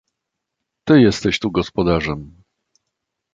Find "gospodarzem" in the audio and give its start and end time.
1.51-2.43